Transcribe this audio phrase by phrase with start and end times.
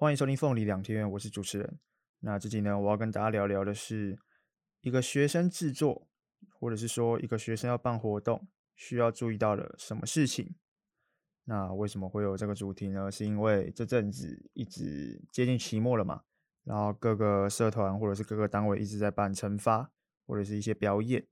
[0.00, 1.78] 欢迎收听凤梨两天，我是主持人。
[2.20, 4.18] 那这集呢，我要跟大家聊聊的是
[4.80, 6.08] 一个学生制作，
[6.58, 10.54] 或者是说一个学生要办活动需要注意到的什么事情。
[11.44, 13.10] 那为什么会有这个主题呢？
[13.10, 16.22] 是因为这阵子一直接近期末了嘛，
[16.64, 19.92] 然后各个社团或者是各个单位一直在办惩罚
[20.26, 21.26] 或者是一些表演，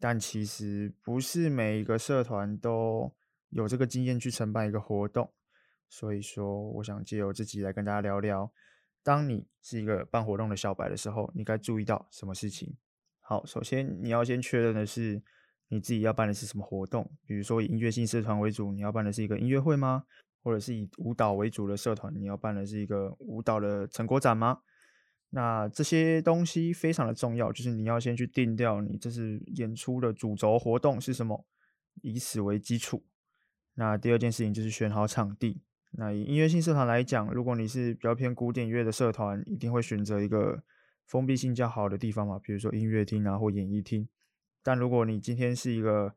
[0.00, 3.14] 但其实不是每一个社团都
[3.50, 5.30] 有这个经验去承办一个活动。
[5.88, 8.52] 所以说，我想借由这集来跟大家聊聊，
[9.02, 12.76] 当你是一个办活动的小白的时候，你该注意到什么事情？
[13.20, 15.22] 好，首先你要先确认的是
[15.68, 17.10] 你自己要办的是什么活动。
[17.26, 20.04] 比如说以音乐性社团为主，你要办的是一个音乐会吗？
[20.42, 24.60] 或者是以舞蹈为主的社团，你要办的是一个舞蹈的成果展吗？
[25.30, 31.44] 那这些东西非常的重要，就是你要先去定掉你这是演出的主轴活动是什么，
[32.00, 33.04] 以此为基础。
[33.74, 35.60] 那第二件事情就是选好场地。
[35.92, 40.62] 那以音乐性社团来讲，如果你是比较偏古典乐的社团，一定会选择一个
[41.06, 44.06] 封闭性较好的地方嘛，比如说音乐厅啊或演艺厅。
[44.62, 46.14] 但如果你今天是一个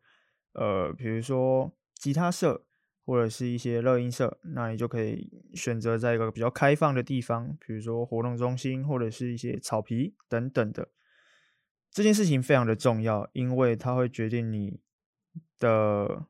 [0.54, 2.66] 呃，比如说吉他社
[3.06, 10.90] 或者是一些乐音社，那你就可以选择在一个比较开放的地方，比如说活动中心或者是一些草皮等等的。
[11.90, 14.82] 这件事情非常的重要，因为它会决定你
[15.58, 16.26] 的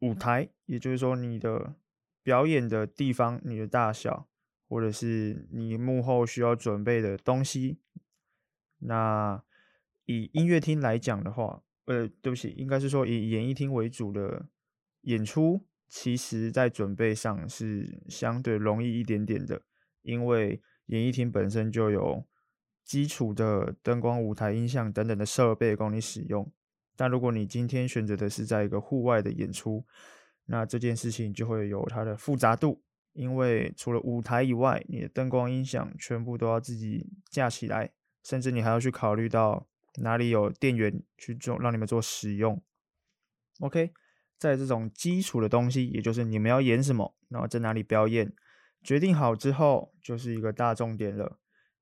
[0.00, 1.74] 舞台，也就是说你的。
[2.26, 4.26] 表演的地方，你的大小，
[4.68, 7.78] 或者是你幕后需要准备的东西。
[8.80, 9.40] 那
[10.06, 14.48] 以音乐厅来讲的话，呃，对不起，应该是说以演艺厅为主的
[15.02, 19.62] 演出，其实在准备上是相对容易一点点的，
[20.02, 22.26] 因为演艺厅本身就有
[22.82, 26.52] 基础的灯光、舞台、音像等等的设备供你使用。
[26.96, 29.86] 但如果你今天选择的是在一个户外的演出，
[30.46, 42.62] 那这件事情就会有它的复杂度，因为除了舞台以外，你的灯光音响全部都要自己架起来，甚至你还要去考虑到哪里有电源去做，让你们做使用。
[43.60, 43.92] OK，
[44.38, 48.32] 在这种基础的东西，也就是你们要演什么，然后在哪里表演，
[48.82, 51.38] 决定好之后，就是一个大重点了，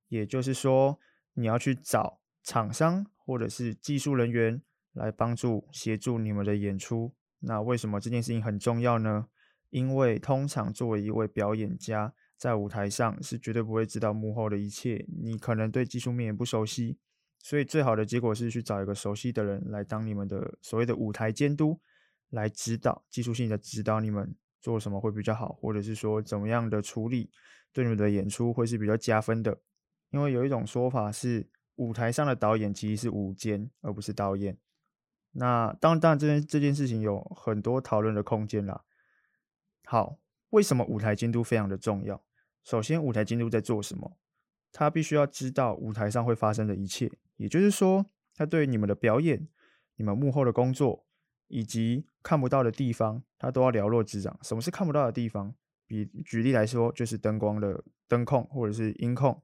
[0.08, 0.98] 也就是说，
[1.34, 7.14] 你要去找厂商或者是技术人员来帮助协助你们的演出。
[7.46, 9.26] 那为什么这件事情很重要呢？
[9.70, 15.04] 因为通常作为一位表演家，在舞台上是绝对不会知道幕后的一切。
[15.20, 16.96] 你可能对技术面也不熟悉，
[17.40, 21.80] 所以最好的结果是去找一个熟悉的人来当你们的所谓的舞台监督，
[22.30, 27.30] 来指导技术性的指导你们做什么会比较好，或者是说怎么样的处理
[27.72, 29.58] 对你们的演出会是比较加分的。
[30.10, 34.56] 因为有一种说法是，舞台上的导演其实是舞监，而不是导演。
[35.34, 38.84] 那当然，当然，这件这件事情有很多讨论的空间啦。
[39.84, 40.18] 好，
[40.50, 42.24] 为什么舞台监督非常的重要？
[42.62, 44.16] 首先，舞台监督在做什么？
[44.72, 49.48] 他必须要知道舞台上会发生的一切，也就是说，他对你们的表演、
[49.96, 51.04] 你们幕后的工作
[51.48, 54.38] 以及看不到的地方，他都要了若指掌。
[54.42, 55.54] 什么是看不到的地方？
[55.86, 59.42] 比举例来说，就是灯光的灯控，或者是音控，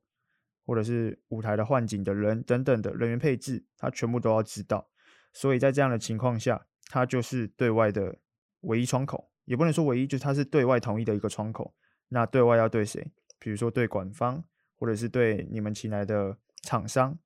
[0.64, 4.88] 或者是舞台的换景的人等等的人员配置，他全部都要知道。
[5.32, 8.18] 所以在这样的情况下，它就是对外的
[8.62, 11.74] 唯一窗口，也不能说唯一，就是它是对外统一的一个窗口。
[12.08, 13.12] 那对外要对谁？
[13.38, 14.42] 比如说对馆方，
[14.76, 17.18] 或者是对你们请来的厂商，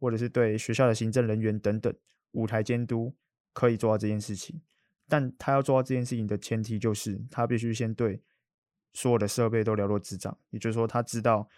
[0.00, 1.94] 或者是对学校的行政人员等等。
[2.32, 3.14] 舞台监督
[3.52, 4.60] 可以做到这件事情，
[5.08, 8.22] 但他要做到这件事情的前提就是，他必须先对
[8.92, 10.36] 所有的设备都了若指掌。
[10.50, 11.48] 也就是说，他知道，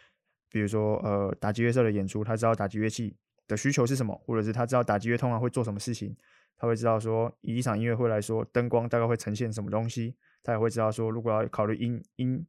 [0.50, 3.16] 比如说呃打击乐社的演出，他知道打击乐器。
[3.46, 6.16] 的需求是什么，或者是他知道打击乐通常会做什么事情，
[6.56, 12.46] 他会知道说，以一场音乐会来说，灯光大概会呈现什么东西，他也会知道说，如果要考虑音音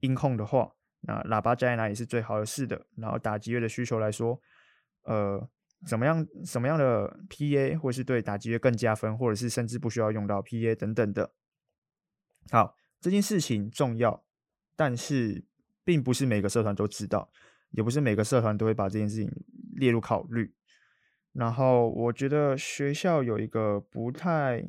[0.00, 2.86] 音控的话，那喇叭加在哪里是最好的是的。
[2.96, 4.40] 然后打击乐的需求来说，
[5.04, 5.48] 呃，
[5.86, 11.32] 怎么样什么样的 PA 或是对打击乐更加分，或者是甚至不需要用到 PA 等等的。
[12.50, 14.24] 好，这件事情重要，
[14.76, 15.44] 但是
[15.84, 17.30] 并不是每个社团都知道。
[17.70, 19.28] 也不是每个社团都会把这件事情
[19.76, 20.54] 列入考虑。
[21.32, 24.64] 然后我觉得学校有一个不太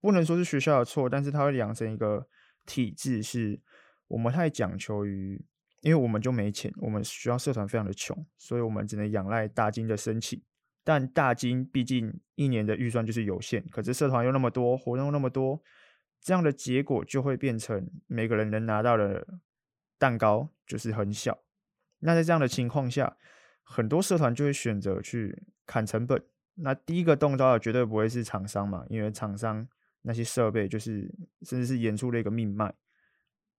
[0.00, 2.26] 不能说是学校的错，但是他会养成一个
[2.66, 3.58] 体制，是
[4.06, 5.42] 我们太讲求于，
[5.80, 10.42] 因为我们就没钱，我们学校社团非常的穷，所以我们只能仰赖大金的申请。
[10.84, 15.62] 但大金毕竟一年的预算就是有限，可是社团又那么多，活动又那么多，
[16.20, 19.26] 这样的结果就会变成每个人能拿到的
[19.98, 21.38] 蛋糕就是很小。
[22.00, 23.16] 那在这样的情况下，
[23.72, 26.20] 很多社团就会选择去砍成本。
[26.56, 29.64] 那第一个动刀的绝对不会是厂商嘛，因为厂商
[30.02, 31.08] 那些设备就是
[31.42, 32.74] 甚至是演出的一个命脉。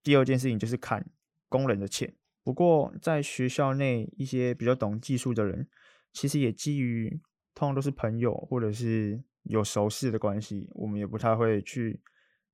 [0.04, 1.10] 第二件事情就是砍
[1.48, 2.14] 工人的钱，
[2.44, 5.66] 不过在学校内，一些比较懂技术的人，
[6.12, 7.22] 其实也基于
[7.56, 12.02] 通常都是朋友或者是有熟识的关系，我们也不太会去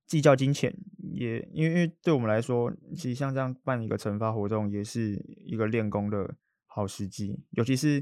[0.05, 0.71] 计较金钱。
[0.99, 6.35] 也因为因为对我们来说，其实像这样办一个惩罚活动，也是一个练功的
[6.77, 7.43] 好时机。
[7.49, 8.01] 尤其是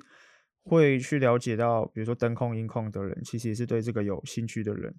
[0.63, 4.95] 会去了解到，比如说灯控、音控的人，其实也是对这个有兴趣的人。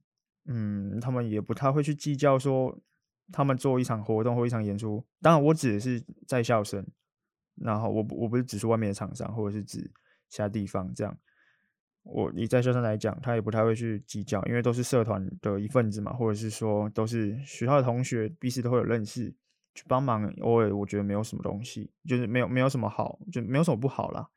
[0.47, 2.81] 嗯，他们也不太会去计较说。
[3.33, 6.87] 他们做一场活动或一场演出，当然我指的是在校生，
[7.57, 9.91] 然后我我不是指出外面的厂商或者是指
[10.29, 11.19] 其他地方这样。
[12.05, 19.35] 我以在校生来讲，他也不太会去计较，因为都是社团的一份子嘛，或者是说都是学校的同学，彼此都会有认识，
[19.77, 20.25] 去帮忙。
[20.41, 24.29] 偶尔我觉得没有什么东西，就是没有没有什么好，就没有什么不好啦。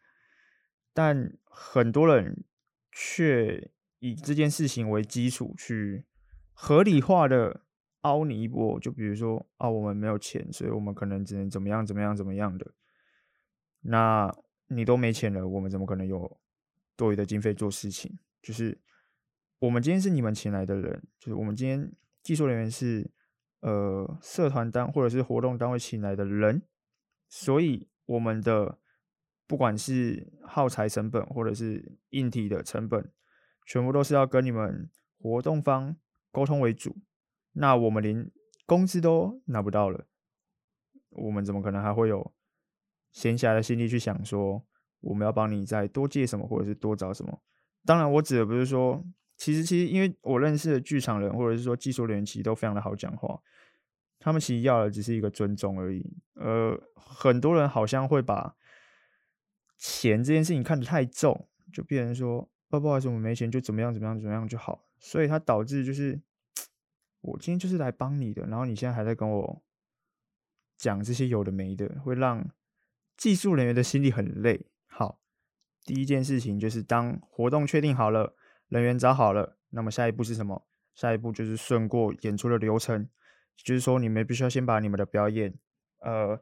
[0.93, 2.43] 但很多人
[2.91, 6.05] 却以这件事情为基础去
[6.53, 7.61] 合理化的。
[8.03, 12.71] 凹你一波，就比如说啊，我们没有钱，所以我们可能只能怎么样怎么样怎么样的。
[13.81, 14.33] 那
[14.67, 16.39] 你都没钱了，我们怎么可能有
[16.95, 18.17] 多余的经费做事情？
[18.41, 18.79] 就是
[19.59, 21.91] 我们今天是你们请来的人，就是我们今天
[22.23, 23.11] 技术人员是
[23.61, 26.61] 呃社团单或者是活动单位请来的人，
[27.27, 28.79] 所以我们的
[29.47, 33.11] 不管是耗材成本或者是硬体的成本，
[33.65, 34.89] 全部都是要跟你们
[35.19, 35.95] 活动方
[36.31, 36.95] 沟通为主。
[37.53, 38.31] 那我们连
[38.65, 40.05] 工资都拿不到了，
[41.09, 42.33] 我们怎么可能还会有
[43.11, 44.63] 闲暇的心力去想说
[45.01, 47.41] 我们要帮你再多借什么，或者是多找什么？
[47.85, 49.03] 当然，我指的不是说，
[49.39, 53.41] 其实其实因为我认识的剧场人，或者是说技术人员，其实都非常的好讲话，
[54.19, 56.05] 他们其实要的只是一个尊重而已。
[56.35, 58.55] 呃，很多人好像会把
[59.77, 66.21] 钱这件事情看得太重，就变成说，不好意思，我没钱，就怎么样怎么样怎么样就好，所以它导致就是。
[67.21, 69.61] 我今天就是来帮你的，然后你现在还在跟我
[70.77, 72.49] 讲这些有的没的，会让
[73.17, 74.67] 技术人员的心里很累。
[74.87, 75.19] 好，
[75.83, 78.37] 第一件事情就是当活动确定好了，
[78.69, 80.65] 人员找好了，那么下一步是什么？
[80.95, 83.09] 下一步就是顺过演出的流程，
[83.57, 85.53] 就是说你们必须要先把你们的表演
[85.99, 86.41] 呃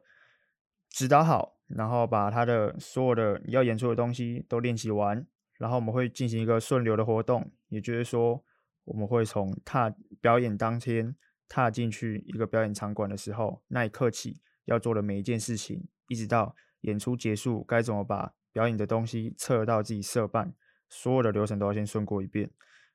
[0.88, 5.26] 指导好，然后把他的所有的要演出的东西都练习完，
[5.58, 8.44] 然后我们会进行一个顺流的活动，也就是说。
[8.90, 11.14] 我们会从踏表演当天
[11.46, 20.54] 踏进去一个表演场馆的时候，那一刻起要做的每一件事情，一直到演出结束，该怎么把表演的东西撤到自己社办，
[20.88, 22.50] 所有的流程都要先顺过一遍。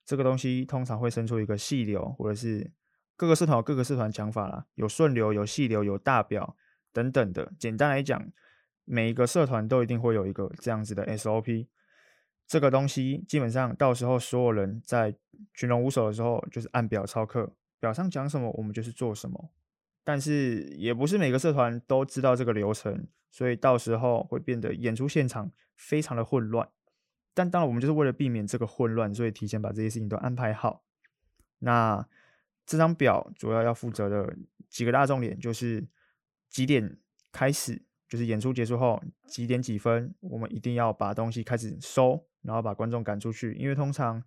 [0.05, 2.71] 这个东西通常会生出一个细流，或者是
[3.15, 6.57] 各个社团有各个社团讲法啦，有顺流、有细流、有大表
[6.91, 7.53] 等等的。
[7.57, 8.31] 简单来讲，
[8.83, 11.67] 每一个社团都一定会有一个这样子的 SOP。
[12.45, 15.15] 这个东西基本上到时候所有人在
[15.53, 19.51] 群龙无首的时候，就是按表操课，表上讲什么我们就是做什么。
[20.03, 26.67] 但是也不是每个社团都知道这个流程，所以到时候会变得演出现场非常的混乱。
[27.33, 30.83] 但当然我们就是为了避免这个混乱，所以提前把这些事情都安排好。
[31.59, 32.07] 那
[32.65, 34.35] 这张表主要要负责的
[34.69, 35.87] 几个大重点就是
[36.49, 36.97] 几点
[37.31, 42.25] 开始，就是演出结束后几点几分，我们一定要把东西开始收。
[42.45, 44.21] 然后把观众赶出去，因为通常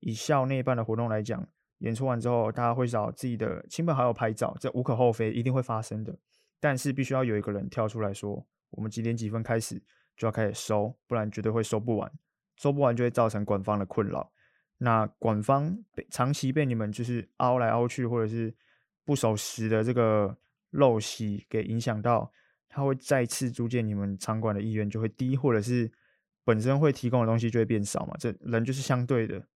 [0.00, 1.48] 以校内办的活动来讲，
[1.78, 6.14] 演出完之后，大家会找自己的亲朋好友拍照，这无可厚非，一定会发生的。
[6.60, 9.82] 但是必须要有一个人跳出来说，我们几点几分开始
[10.18, 12.12] 就要开始收，不然绝对会收不完，
[12.56, 14.32] 收不完就会造成馆方的困扰。
[14.78, 18.54] 那馆方被长期被你们就是凹来凹去，或者是
[19.04, 20.36] 不守时的这个
[20.72, 22.32] 陋习给影响到，
[22.68, 25.90] 他会再次租借你们场馆的意愿就会低，或者是。
[26.44, 29.46] 本身会提供的东西就会变少嘛，这人就是相对的，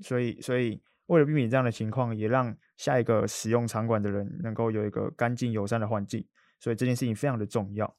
[0.00, 6.26] 所以所以为了避免这样的情况，也让下一个使用场馆的人能够有一个干净友善的环境，
[6.58, 7.94] 所以这件事情非常的重要。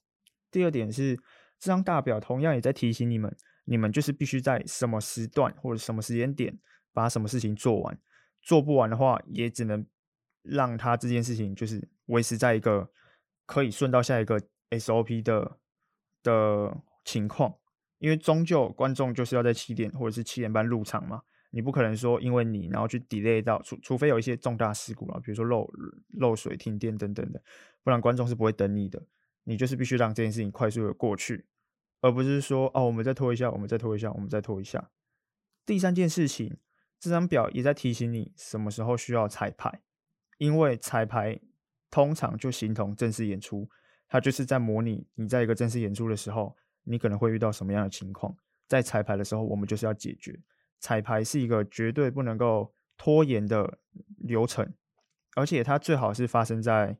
[0.50, 1.16] 第二点是，
[1.60, 3.32] 这张大表同样也在提醒你们，
[3.66, 6.58] 你们就是必须在什么时段或者什么时间点
[6.94, 8.00] 把什么事情做完，
[8.42, 9.86] 做不完的话，也只能
[10.42, 12.90] 让他这件事情就是维持在一个
[13.46, 15.58] 可以顺到下一个 SOP 的
[16.24, 17.56] 的情况。
[17.98, 25.68] 因为终究观众就是要在七点或者是七点半入场嘛，你不可能说因为你然后去 delay 到，除除非有一些重大事故啊，比如说漏
[26.20, 27.42] 漏水、停电等等的，
[27.84, 29.02] 不然观众是不会等你的。
[29.46, 31.46] 你就是必须让这件事情快速的过去，
[32.06, 34.92] 而不是说哦，我们再拖一下，我们再拖一下，我们再拖一下。
[35.66, 36.56] 第三件事情，
[37.00, 39.82] 这张表也在提醒你什么时候需要彩排，
[40.38, 41.40] 因为彩排
[41.90, 43.68] 通常就形同正式演出，
[44.08, 46.56] 它就是在模拟你在一个正式演出的时候。
[46.88, 48.38] 你可能会遇到什么样的情况？
[48.68, 50.40] 在彩排的时候，我们就是要解决。
[50.80, 53.80] 彩排是一个绝对不能够拖延的
[54.20, 54.72] 流程，
[55.36, 56.96] 而且它最好是发生在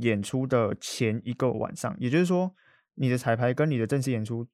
[0.00, 2.54] 演出的前一个晚上，也就是说，
[2.94, 4.46] 你的彩排跟你的正式演出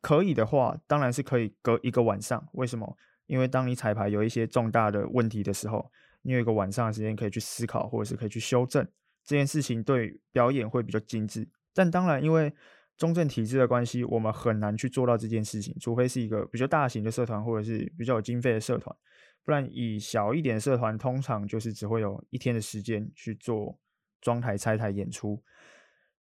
[0.00, 2.46] 可以的话，当然是可以隔一个晚上。
[2.52, 2.96] 为什么？
[3.26, 5.90] 因为当你彩排有一些重大的问题的时候，
[6.22, 8.86] 你有一个晚上的时间可以去思考，或者是可以去修正
[9.24, 11.48] 这件事情，对表演会比较精致。
[11.72, 12.52] 但当然，因为
[12.96, 18.94] 中正体制的关系，我们很难去做到这件事情，除非是一个比较大型的社团，或者是比较有经费的社团。
[19.42, 23.78] 不然，以小一点的社团，通常就是只会有一天的时间去做
[24.20, 25.42] 装台、拆台演出。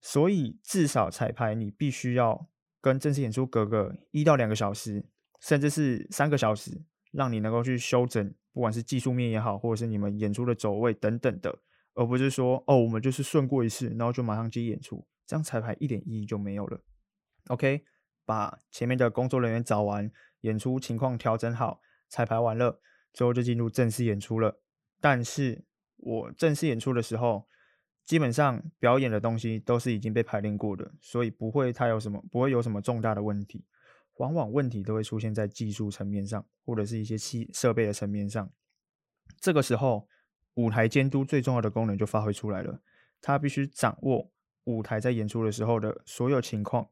[0.02, 2.48] 所以，至少彩排你必须要
[2.80, 5.06] 跟正式演出隔个一到两个小时，
[5.40, 6.82] 甚至是三个小时，
[7.12, 11.60] 让你能够去修整，不管是技术面也好，或者是你们演出的走位等等的，
[11.94, 15.06] 而不是说哦，我们就是顺过一次，然后就马上接演出。
[15.24, 16.80] 这样彩排一点意义就没有了。
[17.46, 17.84] OK，
[18.26, 22.80] 把前面的工作人员找完，演出情况调整好，彩排完了，
[23.12, 24.60] 之后就进入正式演出了。
[25.00, 25.64] 但是
[25.96, 27.48] 我正式演出的时候，
[28.04, 33.64] 基本上表演的东西都是已经被排练过的，所以不会太有什么，不会有什么重大的问题。
[34.16, 38.50] 往往问题都会出现在技术层面上，或者是一些器设备的层面上。
[39.40, 40.06] 这个时候，
[40.54, 42.80] 舞台监督最重要的功能就发挥出来了，
[43.20, 44.30] 他必须掌握。
[44.64, 46.88] 舞台在演出的时候的所有情况，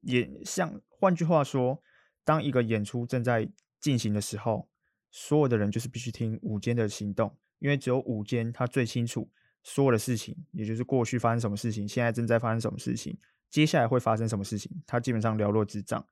[0.00, 1.82] 也像换句话说，
[2.24, 4.66] 当一个演出正在进行的时候，
[5.10, 9.28] 所有的人就是必须听舞间的行动，因为只有舞间他最清楚
[9.62, 13.16] 所有的事情，也就是过去发生什么事情，现在正在发生什么事情，
[13.50, 16.06] 接下来会发生什么事情，他基本上了若指掌，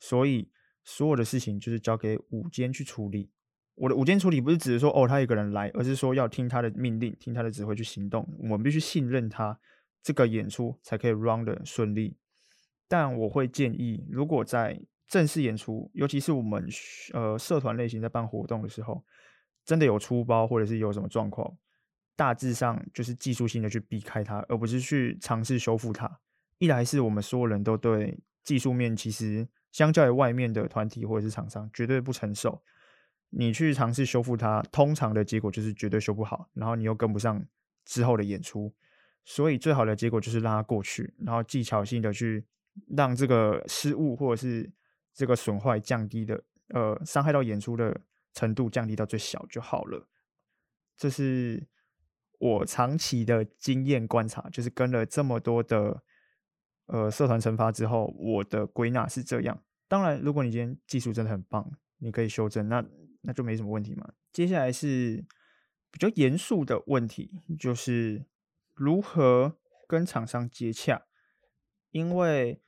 [0.00, 0.50] 所以
[0.84, 3.30] 所有的事情就是交给舞监去处理。
[3.74, 9.58] 我的舞监处理不是只是说哦他一个人来，而是说要听他的命令，听他的指挥去行动，我们必须信任他。
[10.02, 12.16] 这个演出才可以 run 的顺利，
[12.86, 16.64] 但我会建议，如果在正式演出，尤其是我们
[17.12, 19.04] 呃社团类型在办活动的时候，
[19.64, 21.58] 真的有出包或者是有什么状况，
[22.16, 26.18] 大致上就是技术性的去避开它，而不是去尝试修复它。
[26.58, 32.62] 一来是我们所有人都对技术面其实相较于外面的团体或者是厂商绝对不成熟，
[33.30, 37.44] 你去尝试修复它，通常的结果就是绝对修不好，然后你又跟不上
[37.84, 38.74] 之后的演出。
[39.28, 42.44] 所以最好的结果就是让它过去，然后技巧性的去
[42.96, 44.70] 让这个失误或者是
[45.12, 48.00] 这个损坏降低的，呃，伤害到演出的
[48.32, 50.08] 程度降低到最小就好了。
[50.96, 51.66] 这是
[52.38, 56.02] 我长期的经验观察，就是跟了这么多的
[56.86, 59.62] 呃社团惩罚之后，我的归纳是这样。
[59.88, 62.84] 当然，如果你今天技术真的很棒，你可以修正，那
[63.22, 64.12] 那就没什么问题嘛。
[64.32, 65.24] 接下来是
[65.90, 68.24] 比较严肃的问题，就是。
[68.78, 69.56] 如何
[69.88, 71.06] 跟厂商接洽？
[71.92, 72.60] 因为，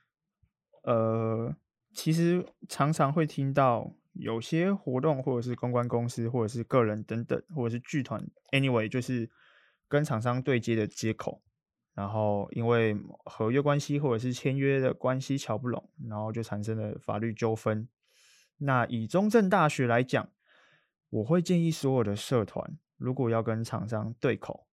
[0.81, 1.55] 呃，
[1.93, 9.29] 其实常常会听到有些活动，或者是公关公司，或者是个人等等，或者是剧团，anyway，就是
[9.89, 11.41] 跟厂商对接的接口，
[11.93, 17.89] 然后因为合约关系或者是签约的关系乔不拢，然后就产生了法律纠纷。
[18.59, 20.29] 那以中正大学来讲，
[21.09, 24.67] 我会建议所有的社团，如果要跟厂商对口。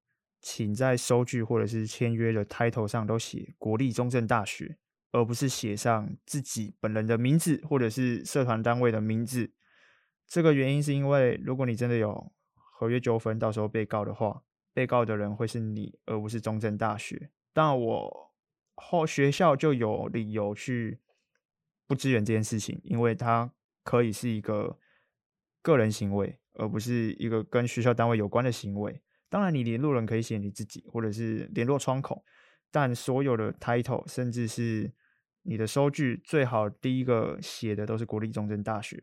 [0.48, 4.78] 请在收据或者是签约的 title 上都写国立中正大学，
[5.12, 9.54] 而不是写上自己本人的名字或者是社团单位的名字。
[10.28, 14.44] 这个原因是因为，如果你真的有合约纠纷，到时候被告的话，
[14.76, 17.32] 被告的人会是你，而不是中正大学。
[17.54, 18.34] 但，我
[18.76, 21.00] 后学校就有理由去
[21.88, 23.54] 不支援这件事情，因为它
[23.86, 24.78] 可以是一个
[25.62, 29.02] 个人行为，而不是一个跟学校单位有关的行为。
[29.30, 32.26] 当然，你联络人可以写你自己，或者是联络窗口，
[32.70, 34.92] 但所有的 title，甚至是
[35.44, 39.02] 你的收据，最好第一个写的都是国立中正大学，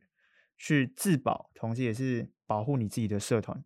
[0.59, 3.65] 去自保，同时也是保护你自己的社团。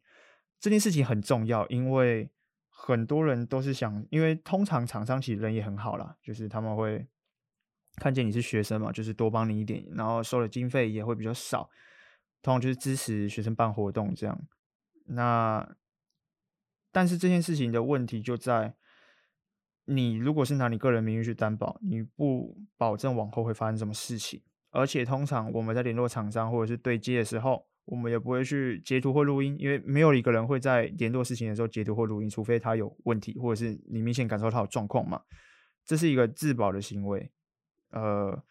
[0.59, 2.31] 这件事情很重要，因为
[2.69, 7.07] 很多人都是想，因为通常厂商其实人也很好啦，就是他们会
[7.97, 11.71] 看见你是学生嘛，就是多帮你一点，然后收的经费也会比较少，
[12.43, 14.39] 通常就是支持学生办活动这样。
[15.07, 15.77] 那
[16.91, 18.75] 但是这件事情的问题就在，
[19.85, 24.43] 你如果是拿你个人名誉去担保，你不保证往后会发生什么事情。
[24.71, 35.23] 而且通常我们在联络厂商或者是对接的时候，我们也不会去截图或录音，因为没有一个人会在联络事情的时候截图或录音，除非他有问题，或者是你明显感受到他有状况嘛。
[35.85, 37.33] 这是一个自保的行为。
[37.90, 38.45] 呃，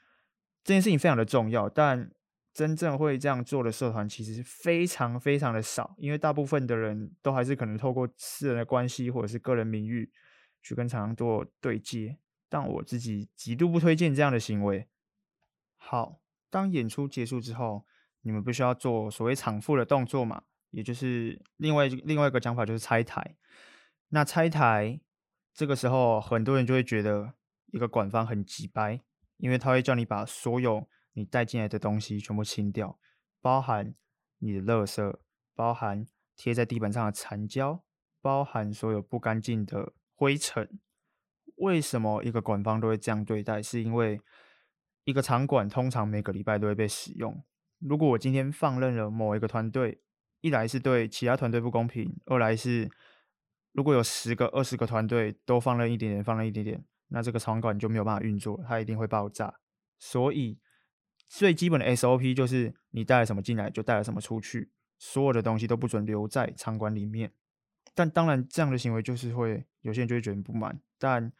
[0.63, 2.12] 这件事情非常的重要，但。
[2.56, 10.10] 真正会这样做的社团其实非常非常的少，因为大部分的人都还是可能透过私人的关系或者是个人名誉
[10.63, 14.88] 去跟厂商做对接，但我自己极度不推荐这样的行为。
[15.75, 17.86] 好，当演出结束之后，
[18.25, 20.41] 你们必须要做所谓场复的动作嘛，
[20.72, 23.38] 也就是另外另外一个讲法就是拆台。
[24.10, 25.00] 那拆台
[25.53, 27.36] 这个时候很多人就会觉得
[27.67, 29.00] 一个馆方很机掰，
[29.38, 32.98] 因为他会叫你把所有你带进来的东西全部清掉，
[33.41, 33.94] 包含
[34.39, 35.15] 你的垃圾，
[35.53, 36.03] 包含
[36.36, 37.84] 贴在地板上的残胶，
[38.22, 40.79] 包含所有不干净的灰尘。
[41.58, 43.62] 为什么一个馆方都会这样对待？
[43.62, 44.20] 是因为
[45.03, 47.44] 一个场馆通常每个礼拜都会被使用。
[47.88, 50.01] 如果我今天放任了某一个团队，
[50.42, 52.89] 一来是对其他团队不公平，二来是
[53.74, 59.60] 如果有十个、二十个团队都放任一点点，放任一点点，那这个场馆就没有办法运作，它一定会爆炸。
[60.00, 60.58] 所以
[61.27, 67.32] 最基本的 SOP 就是你带了什么进来，就带了什么出去，所有的东西都不准留在场馆里面。
[67.94, 70.82] 但当然，这样的行为就是会有些人就会觉得不满。
[70.98, 71.32] 但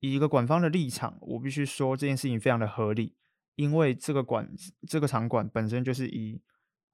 [0.00, 3.14] 以一个馆方的立场，我必须说这件事情非常的合理，
[3.60, 4.50] 因为这个馆
[4.88, 6.40] 这个场馆本身就是以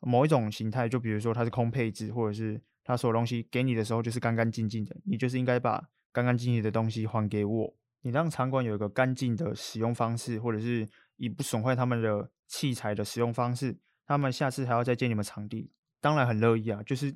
[0.00, 5.80] 某一种形态，就比如说它是空配置，或者是它所有东西给你的时候就是干干净净的，你就是应该把
[6.12, 7.76] 干干净净的东西还给我。
[8.02, 15.70] 你让场馆有一个干净的使用方式，或者是以不损坏他们的器材的使用方式，他们下次还要再借你们场地，
[16.00, 16.82] 当然很乐意啊。
[16.82, 17.14] 就是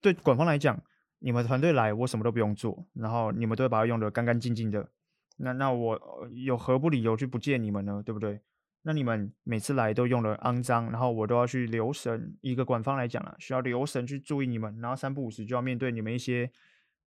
[0.00, 0.82] 对馆方来讲，
[1.18, 4.88] 你们团队来，我什么都不用做，然后你们都会把它用得干干净净的。
[5.36, 6.00] 那那我
[6.32, 8.02] 有何不理由去不借你们呢？
[8.04, 8.40] 对不对？
[8.82, 12.36] 那你们每次来都用得肮脏，然后我都要去留神。
[12.40, 16.50] 一个馆方来讲了，需要留神去注意你们，然后三不五时就要面对你们一些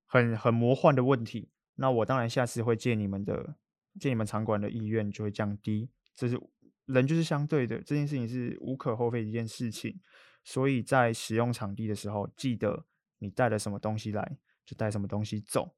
[0.05, 1.49] 很很魔幻的问题。
[1.75, 3.55] 那我当然下次会借你们的，
[3.99, 5.89] 借你们场馆的意愿就会降低。
[6.13, 6.37] 这是
[6.85, 9.99] 人就是相对的，这件事情是无可厚非的一件事情。
[10.43, 12.85] 所以在使用场地的时候，记得
[13.19, 15.73] 你带了什么东西来，就带什么东西走。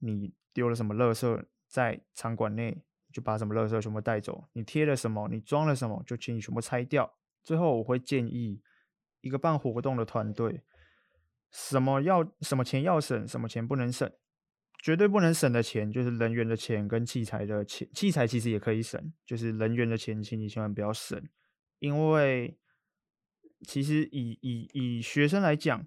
[0.00, 2.82] 你丢了什么垃圾在场馆内，
[3.12, 7.12] 就把什么垃圾全部带走，你贴了什么，你装了什么，就请你全部拆掉。
[7.42, 8.60] 最后，我会建议
[9.20, 10.62] 一个办活动的团队，
[11.50, 14.10] 什么要什么钱要省，什么钱不能省，
[14.82, 17.88] 绝对不能省的钱就是人员的钱跟器材的钱。
[17.92, 21.20] 器材其实也可以省，就是人员的钱，请你千万不要省，
[21.78, 22.58] 因为
[23.66, 25.86] 其实以以以学生来讲，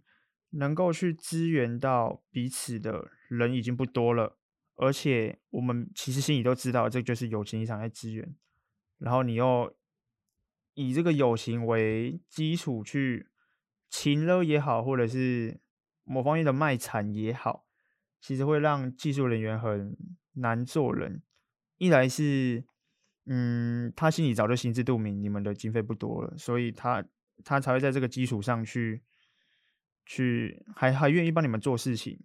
[0.49, 4.37] 能够去支援到彼此的人已经不多了。
[4.75, 8.35] 而且我们其实心里都知道，这就是友情一场在支援，
[8.97, 9.75] 然后你又
[10.73, 13.27] 以这个友情为基础去
[13.89, 15.59] 情勒也好，或者是
[16.03, 17.67] 某方面的卖惨也好，
[18.19, 19.95] 其实会让技术人员很
[20.33, 21.21] 难做人。
[21.77, 22.65] 一来是，
[23.25, 27.05] 嗯，他心里早就心知肚明，你们的经费不多了，所以他
[27.43, 29.03] 他才会在这个基础上去
[30.05, 32.19] 去还还愿意帮你们做事情。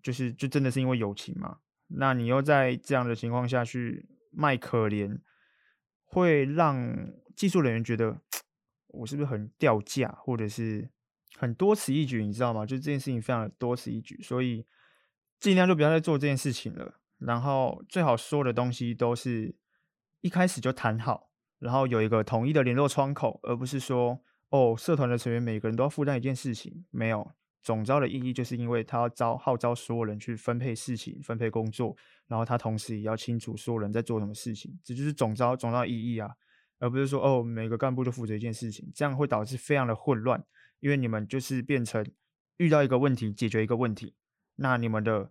[0.00, 1.58] 就是，就真的是因为友情嘛？
[1.88, 5.18] 那你又在这样的情况下去卖可怜，
[6.04, 6.96] 会让
[7.36, 8.20] 技术人员觉得
[8.88, 10.88] 我是不是很掉价，或者是
[11.36, 12.64] 很多此一举，你知道吗？
[12.64, 14.64] 就这件事情非常的多此一举，所以
[15.38, 17.00] 尽量就不要再做这件事情了。
[17.18, 19.54] 然后最好说的东西都是
[20.22, 27.32] 一开始就谈好，然后有一个统一的联络窗口，而不是说哦，社团的成员每个人都要负担一件事情，没有。
[27.62, 31.96] 总召的意义，就是因为他要招号召所有人去分配事情、分配工作，
[32.26, 36.28] 然后他同时也要清楚所有人在做什么事情，这就是总召总召意义啊，
[36.80, 40.44] 而不是说哦，每个干部都负责一件事情，这样会导致非常的混乱，
[40.80, 42.04] 因为你们就是变成
[42.56, 44.16] 遇到一个问题解决一个问题，
[44.56, 45.30] 那你们的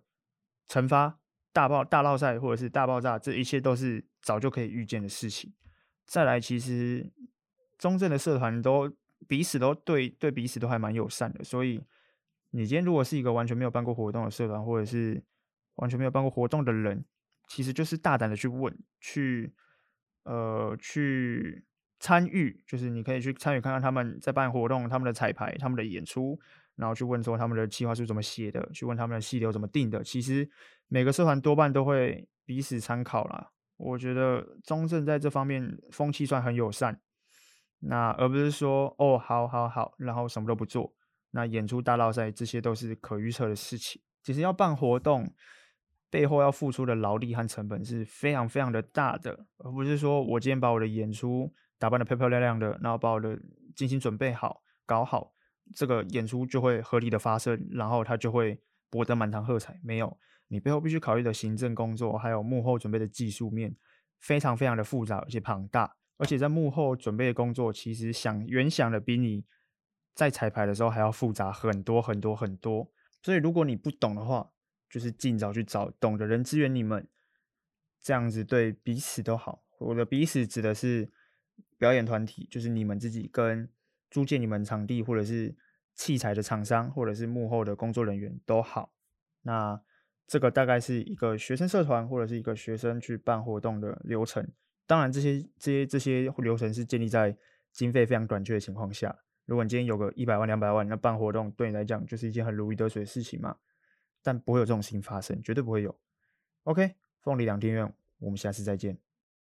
[0.68, 1.18] 惩罚
[1.52, 5.52] 大爆大烙赛或者是大爆炸，这一切都是早就可以预见的事情。
[6.06, 7.12] 再来，其实
[7.78, 8.90] 中正的社团都
[9.28, 11.82] 彼此都对对彼此都还蛮友善的，所以。
[12.54, 15.22] 你今天如果是一个完全没有办过活动的社团，或者是
[15.76, 17.04] 完全没有办过活动的人，
[17.48, 19.54] 其实就是大胆的去问，去
[20.24, 21.64] 呃去
[21.98, 26.38] 参与，就是你可以去参与看看他们在办活动，他们的彩排，他们的演出，
[26.76, 30.04] 然后去问说他们的计划书怎么写的，去问他们的细流怎么定的。
[30.04, 30.48] 其实
[30.88, 33.50] 每个社团多半都会彼此参考啦。
[33.78, 37.00] 我觉得中正在这方面风气算很友善，
[37.80, 40.94] 那而不是说哦好好好，然后什么都不做。
[41.32, 44.00] 那演出大烙赛，这些都是可预测的事情。
[44.22, 45.34] 其实要办活动，
[46.08, 53.36] 背后要付出的劳力和成本是非常非常的大的，而不是说我今天把我的演出打扮得漂漂亮亮的，然后把我的
[53.74, 55.32] 精心准备好、搞好，
[55.74, 59.80] 这个演出就会合理的发生，然后它就会博得满堂喝彩。
[59.82, 60.16] 没有，
[60.48, 63.74] 你背后必须考虑的行政工作，还有幕后准备的技术面，
[64.20, 65.96] 非常非常的复杂而且庞大。
[66.18, 69.44] 而且在幕后准备的工作，其实想远想的比你。
[70.14, 72.90] 在彩排的时候还要复杂很多很多很多，
[73.22, 74.50] 所以如果你不懂的话，
[74.90, 77.08] 就是尽早去找懂的人支援你们，
[78.00, 79.64] 这样子对彼此都好。
[79.78, 81.10] 我的彼此指的是
[81.78, 83.68] 表演团体，就是你们自己跟
[84.10, 85.56] 租借你们场地或者是
[85.94, 88.92] 器材的厂商，或者是幕后的工作人员都好。
[89.42, 89.80] 那
[90.26, 94.46] 这个大概是一个学生社团或者是一个学生去办活动的流程。
[94.86, 97.36] 当然，这些这些这些流程是建立在
[97.72, 99.18] 经费非常短缺的情况下。
[99.52, 103.54] 如果你今天有个一百万、两百万，那办活动对你来讲就是一件很如鱼得水的事情嘛。
[104.22, 105.94] 但不会有这种事情发生，绝对不会有。
[106.62, 108.96] OK，凤梨两厅院，我们下次再见。